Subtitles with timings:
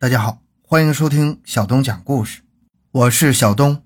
[0.00, 2.42] 大家好，欢迎收听小东讲故事，
[2.92, 3.82] 我是小东。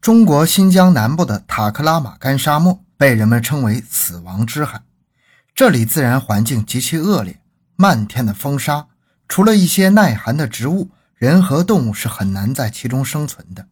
[0.00, 4.84] 中国新疆南部的塔克拉玛干沙漠被人们称为“死亡之海”，
[5.56, 7.40] 这里自然环境极其恶劣，
[7.74, 8.86] 漫天的风沙，
[9.26, 13.66] 除了一些耐寒的植物，人和动物是很难在其中生存的。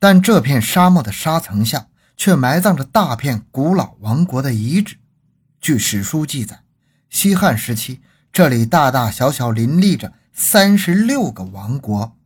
[0.00, 1.86] 但这片沙漠的沙层下，
[2.16, 4.96] 却埋葬着大片古老王国的遗址。
[5.60, 6.64] 据史书记载，
[7.08, 8.00] 西汉时期。
[8.34, 12.16] 这里大大小小林立着三十六个王国，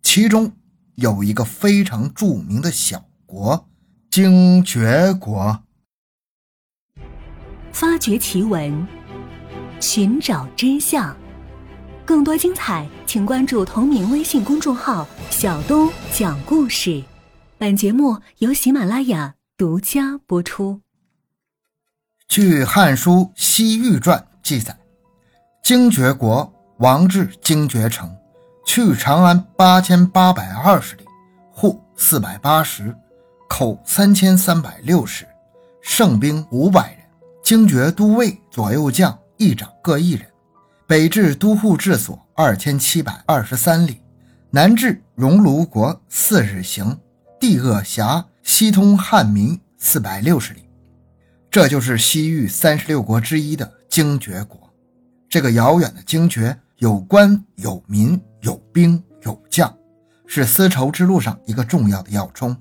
[0.00, 0.52] 其中
[0.94, 3.68] 有一个非常著名的小国——
[4.10, 5.62] 精绝国。
[7.70, 8.88] 发掘奇闻，
[9.78, 11.14] 寻找真相，
[12.06, 17.04] 更多精彩，请关注同名微信公众号“小东讲故事”。
[17.58, 20.80] 本节目由喜马拉雅独家播出。
[22.26, 24.78] 据《汉书·西域传》记载。
[25.62, 28.16] 精绝国王至精绝城，
[28.64, 31.04] 去长安八千八百二十里，
[31.50, 32.94] 户四百八十，
[33.48, 35.26] 口三千三百六十，
[35.82, 36.98] 胜兵五百人。
[37.42, 40.26] 精绝都尉、左右将、议长各一人。
[40.86, 44.00] 北至都护治所二千七百二十三里，
[44.50, 46.98] 南至熔炉国四日行，
[47.40, 50.68] 地恶狭，西通汉民四百六十里。
[51.50, 54.67] 这就是西域三十六国之一的精绝国。
[55.28, 59.72] 这个遥远的精绝有官有民有兵有将，
[60.26, 62.56] 是丝绸之路上一个重要的要冲。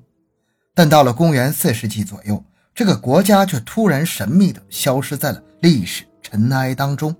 [0.74, 2.44] 但到了公元四世纪左右，
[2.76, 7.16] 这个国家却突然神秘地消失在了历史尘埃当中。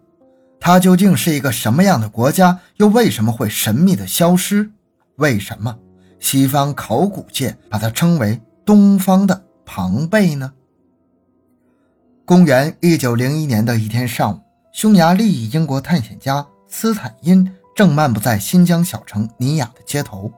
[0.59, 2.59] 它究竟是一个什么样的国家？
[2.76, 4.70] 又为什么会神秘地消失？
[5.16, 5.78] 为什么
[6.20, 10.52] 西方考古界把它称为“东方的庞贝”呢？
[12.26, 14.42] 公元一九零一年的一天上午。
[14.78, 20.31] 匈牙利裔英国探险家斯坦因正漫步在新疆小城尼雅的街头，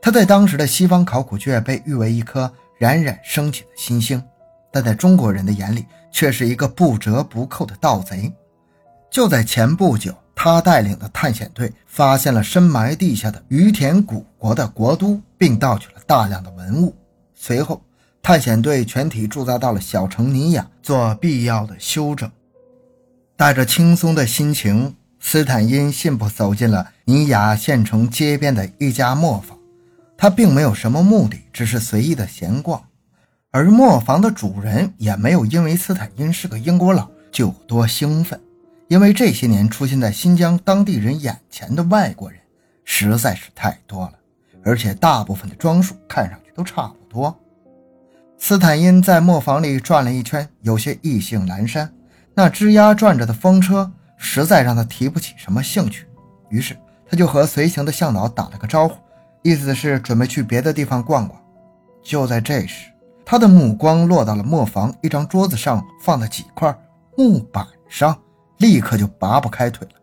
[0.00, 4.24] 他在当时的西方考古界被誉为一颗冉冉升起的新星，
[4.72, 8.32] 但在中国人的眼里却是一个不折不扣的盗贼。
[9.10, 16.96] 就在前不久，他带领的探险队发现了深埋地下的于田古国的国都，并盗取了大量的文物。
[17.34, 17.82] 随后，
[18.22, 22.30] 探险队全体驻扎到了小城尼雅，做必要的休整。
[23.36, 29.58] 带着轻松的心情，斯坦因信步走进了尼雅县城街边的一家磨坊。
[30.16, 32.82] 他并没有什么目的，只是随意的闲逛。
[33.50, 38.40] 而磨坊的主人也没有因为斯坦因是个英国佬就多兴奋，
[38.88, 42.40] 因为这些年出现在新疆当地人眼前的外国人
[42.84, 44.14] 实在是太多了，
[44.64, 47.38] 而且大部分的装束看上去都差不多。
[48.38, 51.92] 斯坦因在磨坊里转了一圈，有些意兴阑珊。
[52.38, 56.06] 那吱呀转着的风车实在让他提不起什么兴趣，
[56.50, 56.76] 于是
[57.08, 58.94] 他就和随行的向导打了个招呼，
[59.40, 61.40] 意思是准备去别的地方逛逛。
[62.02, 62.90] 就在这时，
[63.24, 66.78] 他的目光落到了磨坊一张桌子上放的几块
[67.16, 68.14] 木板上，
[68.58, 69.94] 立刻就拔不开腿了。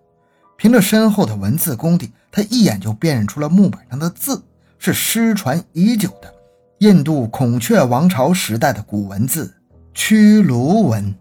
[0.58, 4.44] 凭着深厚的文字功底，他一眼就辨认出了木板上的字
[4.80, 6.34] 是失传已久的
[6.80, 9.54] 印度孔雀王朝时代的古文字
[9.94, 11.14] 屈卢文。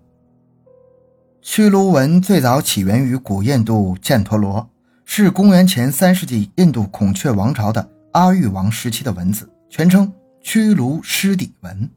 [1.44, 4.70] 屈卢文最早起源于古印度犍陀罗，
[5.04, 10.10] 是公元前三世纪印度孔雀王朝的阿育王时期的文字，全称
[10.40, 11.90] 屈卢湿底文。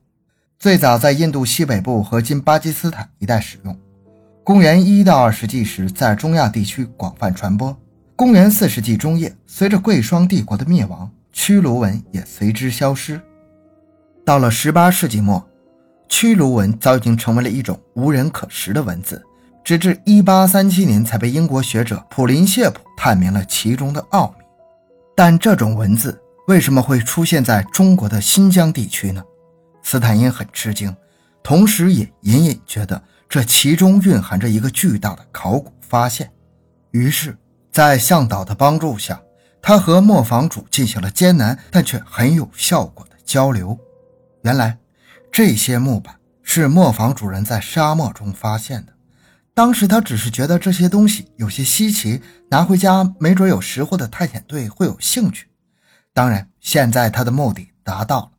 [0.58, 3.78] 最早在印度西北部和今巴基斯坦一带使用。
[4.44, 7.78] 公元一到二世纪时，在中亚地区广泛传播。
[8.16, 13.22] 公元四世纪中叶，随着贵霜帝国的灭亡，屈卢文也随之消失。
[14.26, 15.48] 到了十八世纪末，
[16.10, 19.24] 屈卢文早已经成为了一种无人可识的文字。
[19.66, 24.46] 直至一八三七年，才被英国学者普林谢普探明了其中的奥秘。
[25.16, 29.24] 但这种文字为什么会出现在中国的新疆地区呢？
[29.82, 30.96] 斯坦因很吃惊，
[31.42, 36.32] 同时也隐隐觉得这其中蕴含着一个巨大的考古发现。
[36.92, 37.36] 于是，
[37.72, 39.20] 在向导的帮助下，
[39.64, 43.76] 他和磨坊主进行了艰难但却很有效果的交流。
[44.44, 44.78] 原来，
[45.32, 46.14] 这些木板
[46.44, 48.94] 是磨坊主人在沙漠中发现的。
[49.56, 55.48] 当时他只是觉得这些东西有些稀奇，拿回家没准有识货的探险队会有兴趣。
[56.14, 58.32] 当然，现在他的目的达到了。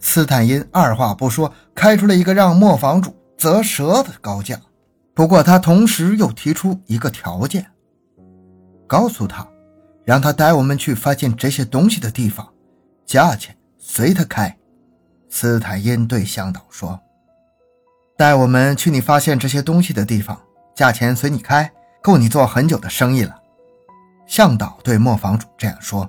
[0.00, 4.60] 斯坦因二话不说，开出了一个让磨坊主啧舌的高价。
[5.14, 7.64] 不过，他同时又提出一个条件：
[8.88, 9.46] 告诉他，
[10.04, 12.52] 让他带我们去发现这些东西的地方，
[13.06, 14.56] 价钱随他开。
[15.28, 16.98] 斯坦因对向导说
[18.18, 20.36] ：“带我们去你发现这些东西的地方。”
[20.78, 23.34] 价钱随你开，够你做很久的生意了。
[24.28, 26.08] 向导对磨坊主这样说。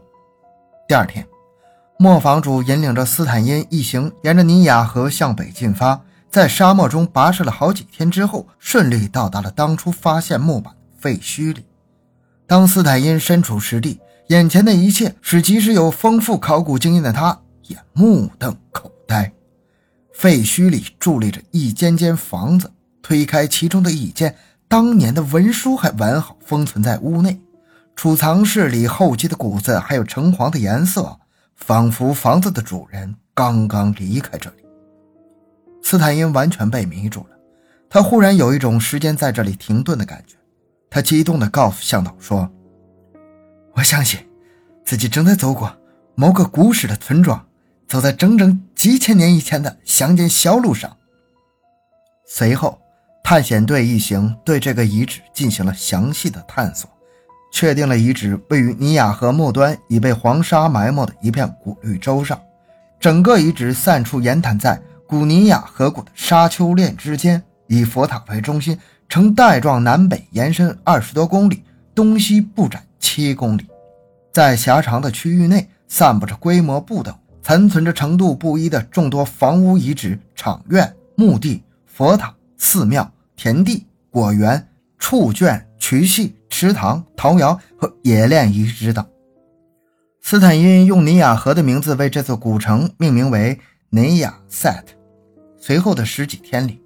[0.87, 1.25] 第二天，
[1.97, 5.99] 磨坊主引领着斯坦因一行沿着尼亚河向北进发，
[6.29, 11.65] 在沙漠中跋涉了好几天之后，顺利到达了当初发现木板废墟里。
[12.45, 19.33] 当斯坦因身处实地，眼前的一切使即使有丰富考古经验的他也目瞪口呆。
[20.13, 24.35] 废墟里伫立着一间间房子，推开其中的一间，
[24.69, 27.41] 当年的文书还完好封存在屋内。
[27.95, 31.19] 储藏室里厚积的谷子，还有橙黄的颜色，
[31.55, 34.57] 仿佛房子的主人刚刚离开这里。
[35.81, 37.35] 斯坦因完全被迷住了，
[37.89, 40.35] 他忽然有一种时间在这里停顿的感觉。
[40.89, 42.49] 他激动地告诉向导说
[43.73, 44.19] ：“我相信
[44.85, 45.75] 自己正在走过
[46.15, 47.43] 某个古时的村庄，
[47.87, 50.95] 走在整整几千年以前的乡间小路上。”
[52.25, 52.79] 随后，
[53.23, 56.89] 探险队一行对这个遗址进行了详细的探索。
[57.51, 62.39] 确定了遗址位于尼亚河末端已被黄沙埋没的一片古绿洲上，
[62.99, 68.77] 整个遗址散处岩坦在古尼亚河谷的沙丘链之间，以佛塔为中心，
[69.07, 71.63] 呈带状南北延伸二十多公里，
[71.95, 73.65] 东西不展七公里。
[74.31, 77.11] 在狭长的区域内，散布着规模不等、
[77.41, 84.69] 残存着程度不一的众多房屋遗址、场院、墓地、佛塔、寺庙、田地、果园、
[84.99, 86.35] 畜圈、渠系。
[86.51, 89.05] 池塘、陶窑和冶炼遗址等。
[90.19, 93.57] 斯坦因用尼亚河的名字为这座古城命名为
[93.91, 94.93] 尼亚塞特。
[95.57, 96.81] 随后的十几天里，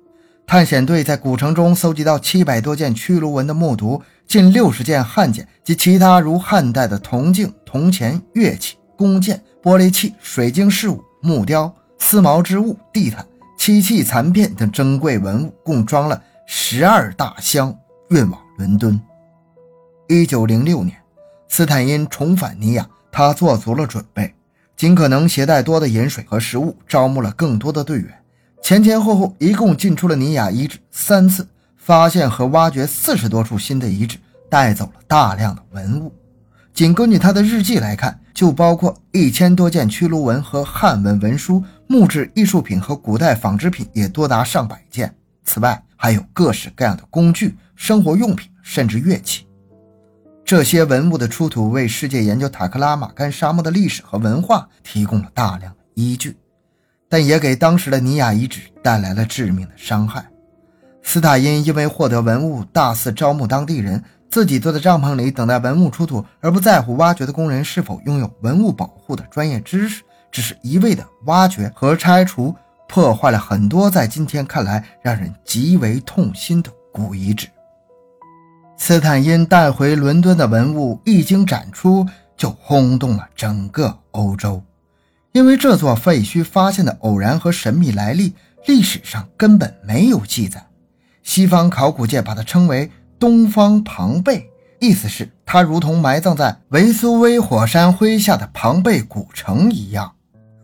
[0.45, 13.25] 探险队在古城中搜集到七百多件曲卢文的木牍，近六十件汉简及其他如汉代的铜镜、铜钱、乐器、弓箭、玻璃器、水晶饰物、木雕、丝毛织物、地毯、
[13.65, 17.73] 漆器残片等珍贵文物，共装了十二大箱，
[18.09, 18.99] 运往伦敦。
[20.09, 20.97] 一九零六年，
[21.47, 24.35] 斯坦因重返尼亚，他做足了准备，
[24.75, 28.13] 尽可能携带多的饮水和食物，招募了更多的队员。
[28.61, 34.17] 前前后后一共进出了尼亚遗址三次，发现和挖掘四十多处新的遗址，
[34.49, 36.13] 带走了大量的文物。
[36.73, 41.63] 仅根据他的日记来看，就包括一千多件曲卢文和汉文文书，
[41.93, 45.15] 木质艺术品和古代纺织品也多达上百件。
[45.43, 49.45] 此外，还有各式各样的工具、生活用品，甚至乐器。
[50.43, 56.35] 这些文物的出土，为世界研究塔克拉玛干沙漠的历史和文化提供了大量的依据，
[57.07, 60.25] 但也给当时的尼亚遗址带来了致命的伤害。
[61.03, 70.01] 斯塔因因为获得文物，大肆招募当地人，自己坐在帐篷里等待文物出土，而不在乎挖掘的工人是否拥有文物保护的专业知识，
[70.33, 72.53] 只是一味的挖掘和拆除，
[72.89, 77.47] 破坏了很多在今天看来让人极为痛心的古遗址。
[78.75, 84.61] 斯坦因带回伦敦的文物一经展出，就轰动了整个欧洲。
[85.33, 88.33] 因为这座废墟发现的偶然和神秘来历，
[88.65, 90.65] 历史上根本没有记载。
[91.21, 94.49] 西方考古界把它称为“东方庞贝”，
[94.81, 100.13] 意思是它如同埋葬在维苏威火山灰下的庞贝古城一样，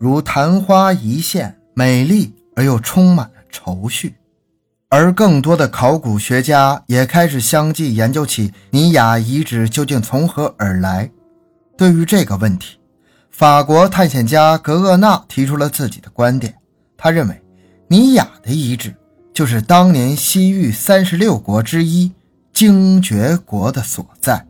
[0.00, 4.14] 如昙花一现，美丽而又充满了愁绪。
[4.88, 11.10] 而更多的考古学家也开始相继研究起尼雅遗址究竟从何而来。
[11.76, 12.78] 对于这个问题，
[13.30, 16.54] 法国探险家格厄纳提出了自己的观点。
[16.96, 17.38] 他认为，
[17.86, 18.94] 尼雅的遗址
[19.34, 22.10] 就是当年西域三十六国之一
[22.54, 24.46] 精绝国的所在。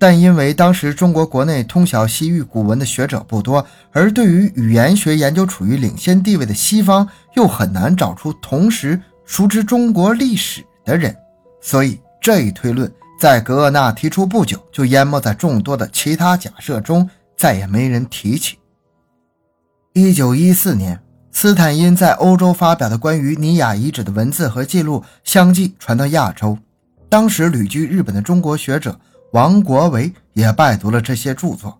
[0.00, 9.00] 但因为当时中国国内通晓西域古文的学者不多，而对于语言学研究处于领先地位的西方又很难找出同时。
[9.26, 11.14] 熟知中国历史的人，
[11.60, 18.58] 所以这一推论在格厄纳提出不久就淹没在众多的其他假设中，再也没人提起。
[19.92, 20.98] 一九一四年，
[21.30, 26.58] 斯坦因在欧洲发表的关于尼雅遗址的文字和记录相继传到亚洲，
[27.08, 28.98] 当时旅居日本的中国学者
[29.32, 31.78] 王国维也拜读了这些著作，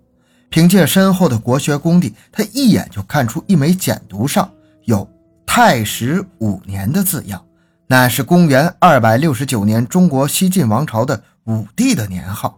[0.48, 4.50] 凭借深厚的国学功底，他一眼就看出一枚简牍上
[4.84, 5.08] 有。
[5.52, 7.44] 太史五年的字样，
[7.88, 12.56] 乃是公元二百六十九年中国西晋王朝的武帝的年号。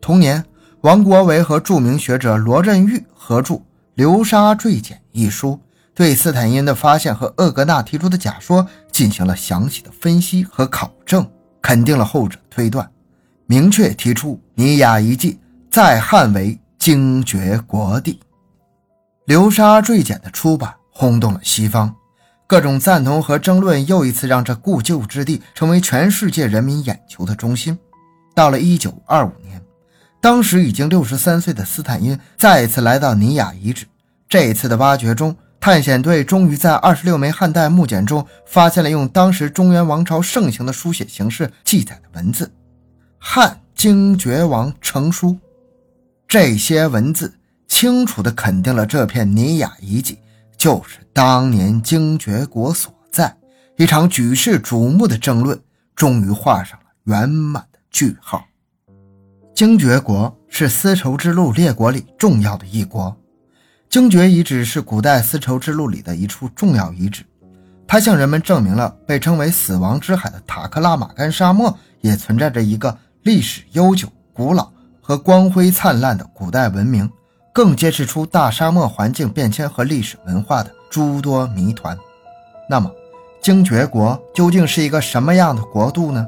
[0.00, 0.44] 同年，
[0.82, 3.54] 王国维和著名学者罗振玉合著
[3.94, 5.58] 《流沙坠简》一书，
[5.92, 11.28] 对斯坦因的发现和厄格纳提出的假说进行了详细的分析和考证，
[11.60, 12.88] 肯定了后者推断，
[13.50, 15.36] 明确提出尼雅遗迹
[15.72, 18.12] 在汉为精绝国地。
[19.24, 21.92] 《流沙坠简》的出版轰动了西方。
[22.46, 27.76] 各种赞同和争论又一次让这故旧之地成为全世界人民眼球的中心。
[28.36, 29.60] 到了1925年，
[30.20, 33.84] 当时已经六十三岁的斯坦因再一次来到尼雅遗址。
[34.28, 42.48] 这一次的挖掘中，探险队终于在二十六枚汉代木简中发现了用当时中原王朝盛行的书写形式记载的文字——
[43.22, 45.38] 汉精绝王成书。
[46.26, 47.32] 这些文字
[47.68, 50.18] 清楚地肯定了这片尼雅遗迹
[50.56, 53.36] 就是当年精绝国所在。
[53.76, 55.60] 一场举世瞩目的争论
[55.94, 58.42] 终于画上了圆满的句号。
[59.54, 63.14] 精绝国是丝绸之路列国里重要的一国。
[63.90, 67.24] 精绝遗址是古代丝绸之路里的一处重要遗址，
[67.86, 74.70] 它向人们证明了被称为“死亡之海”的塔克拉玛干沙漠也存在着一个历史悠久、古老
[75.02, 77.10] 和光辉灿烂的古代文明，
[77.52, 81.98] 更揭示出大沙漠环境变迁和历史文化的诸多谜团。
[82.66, 82.90] 那么，
[83.42, 86.26] 精绝国究竟是一个什么样的国度呢？